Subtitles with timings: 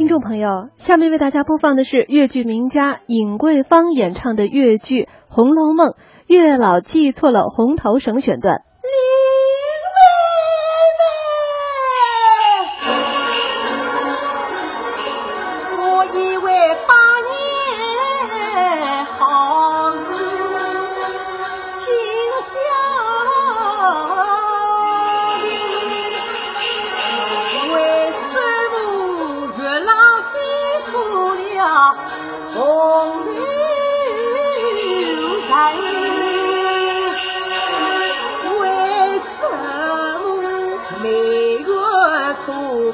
[0.00, 5.88] 听众朋友，下面为大家播放的是越剧名家尹桂芳演唱的越剧《红楼梦》
[6.26, 8.62] 月老记错了红头绳选段。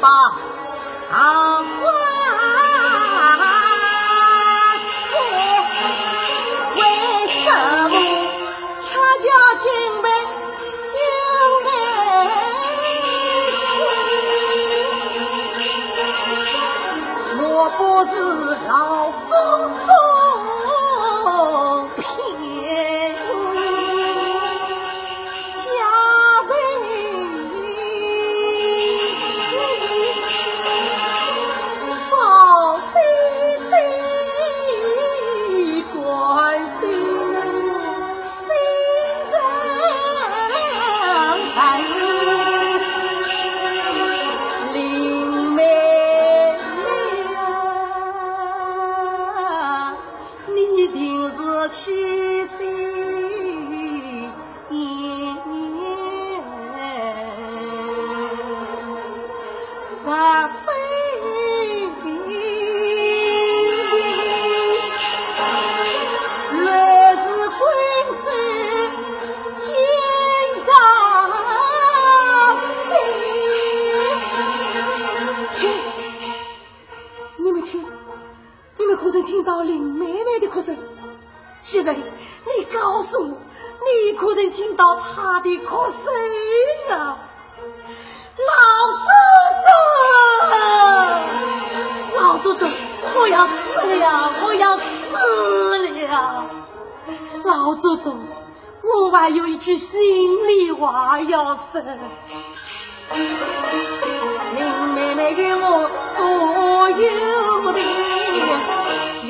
[0.00, 0.08] 把
[1.10, 1.14] 桃
[1.62, 1.84] 花
[5.10, 5.14] 开，
[6.76, 6.80] 为
[7.28, 7.36] 什
[7.90, 7.94] 么
[8.80, 8.86] 恰
[9.20, 9.24] 恰
[9.60, 9.64] 今
[10.02, 10.04] 日
[10.92, 10.94] 就
[11.66, 11.70] 来
[17.36, 18.10] 莫不是
[18.68, 18.72] 老
[19.24, 19.30] 祖
[19.86, 19.92] 宗
[78.92, 80.76] 你可曾听到林妹妹的哭声？
[81.62, 82.02] 现在，你
[82.70, 85.94] 告诉我，你可曾听到她的哭声
[86.90, 87.16] 啊？
[88.36, 88.52] 老
[89.00, 89.06] 祖
[92.12, 92.68] 宗，老祖宗，
[93.16, 95.16] 我要死了，我要死
[96.08, 96.50] 了！
[97.44, 98.18] 老祖宗，
[98.82, 101.80] 我还有一句心里话要说。
[104.54, 104.62] 林
[104.94, 108.81] 妹妹与我所有的。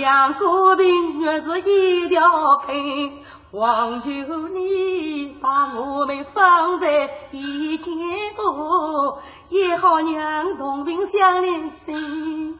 [0.00, 2.22] 两个病原是一条
[2.66, 4.10] 命，望求
[4.48, 9.18] 你把我们放在一间屋，
[9.50, 12.58] 也好让同病相怜心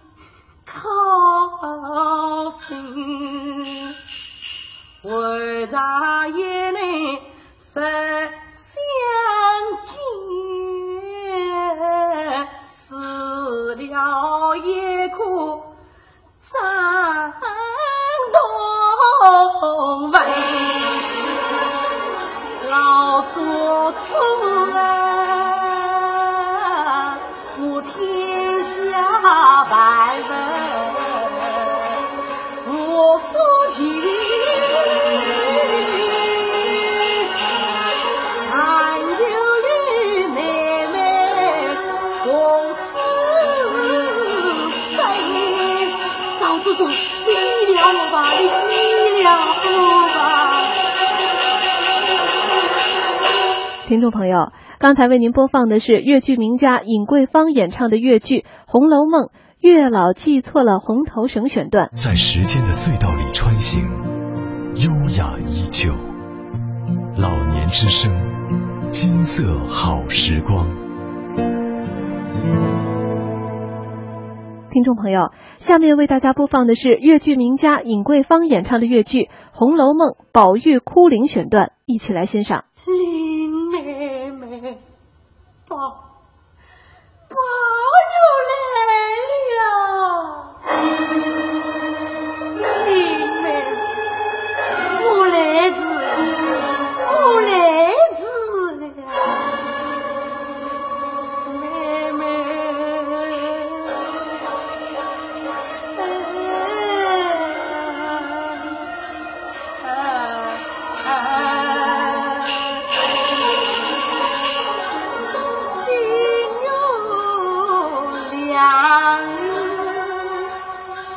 [0.67, 3.95] 靠心。
[5.03, 7.19] 为啥也能
[7.59, 7.83] 生
[53.91, 59.23] 听众朋友，刚才为您播放的是越剧名家尹桂芳演唱的越剧《红楼梦》
[59.59, 61.91] 月老记错了红头绳选段。
[61.97, 63.83] 在时间的隧道里穿行，
[64.77, 65.91] 优雅依旧。
[67.17, 68.13] 老年之声，
[68.93, 70.69] 金色好时光。
[74.73, 82.67] 听众朋友，下面为大家播放的是越剧名家尹桂芳演唱的越剧《红楼梦》宝玉哭灵选段，一起来欣赏。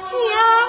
[0.04, 0.63] 家。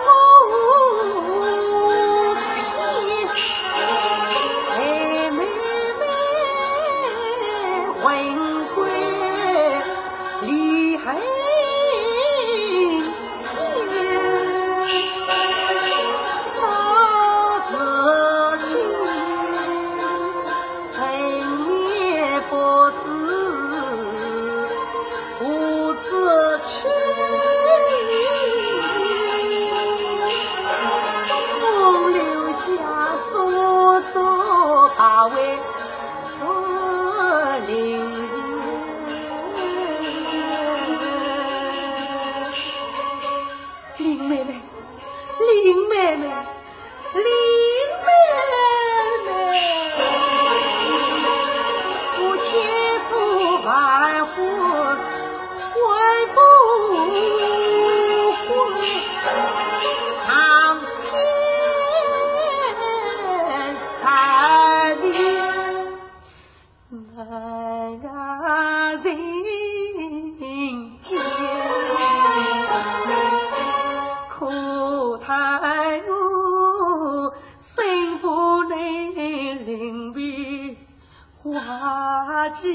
[81.61, 82.73] 话几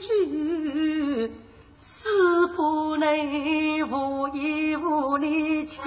[0.00, 1.32] 句，
[1.76, 3.08] 四不能
[3.90, 5.80] 无一无力去。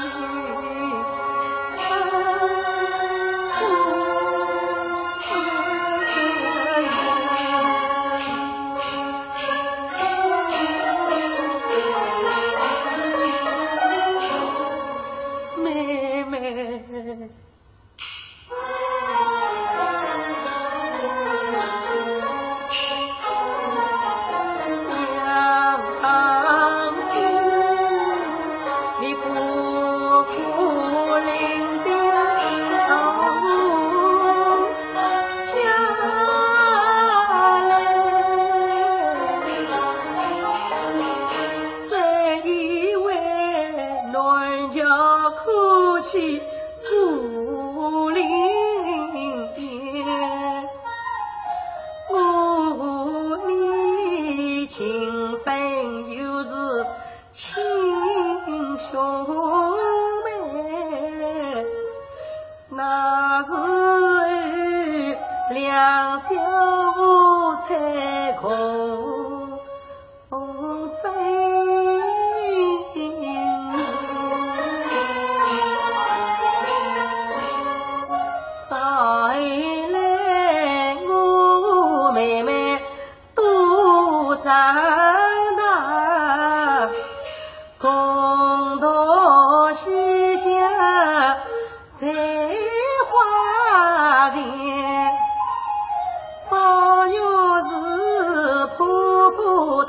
[70.61, 71.30] 不在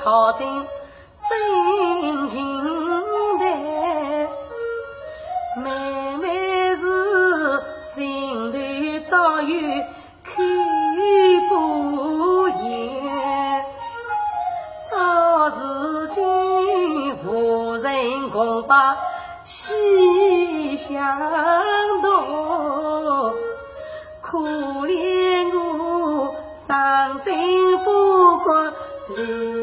[0.03, 0.67] 操心
[1.29, 2.35] 真情
[3.39, 3.55] 在，
[5.57, 6.83] 妹妹是
[7.95, 8.59] 心头
[9.09, 9.53] 早有
[10.25, 10.35] 看
[11.49, 13.65] 不厌。
[14.91, 18.97] 到如今无人共把
[19.45, 21.21] 西厢
[22.03, 22.09] 读，
[24.21, 26.35] 可怜我
[26.67, 27.87] 伤心不
[29.15, 29.62] 觉。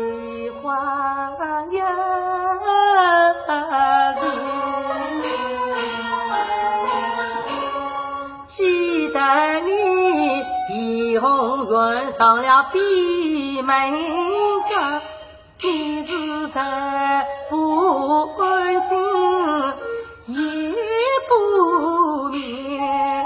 [12.20, 13.94] 当了闭门
[14.70, 15.02] 家
[15.64, 18.98] 你是再不安心
[20.28, 20.76] 也
[21.30, 23.26] 不眠。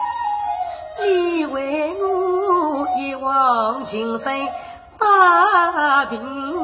[1.01, 4.47] 你为我一往情深
[4.99, 6.62] 把平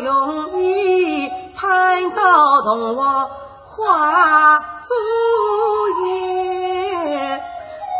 [0.00, 3.28] 容易攀到同花
[3.64, 4.94] 花烛
[6.06, 7.42] 夜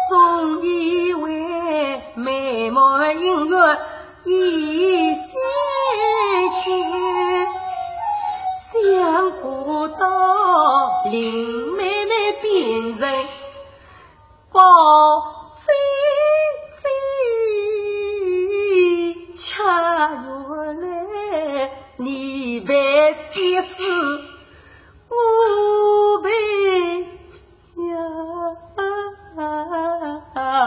[0.09, 3.79] 总以为美满姻缘
[4.25, 5.35] 已散
[6.63, 6.71] 去
[8.73, 11.70] 想不到灵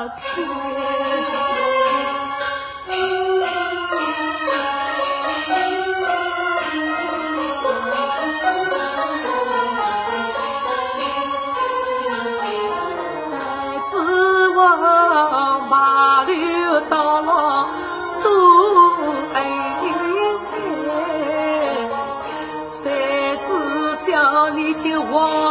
[0.04, 0.12] 谁
[13.90, 14.60] 知我
[16.26, 17.28] 片苍到了
[18.24, 18.26] 都
[19.34, 20.58] 恩爱
[24.06, 25.43] 小你就忘